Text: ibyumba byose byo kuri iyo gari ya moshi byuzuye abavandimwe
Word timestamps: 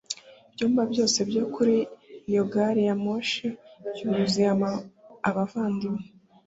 ibyumba 0.49 0.81
byose 0.91 1.19
byo 1.29 1.43
kuri 1.53 1.77
iyo 2.29 2.43
gari 2.53 2.81
ya 2.87 2.95
moshi 3.03 3.45
byuzuye 3.97 4.47
abavandimwe 5.29 6.03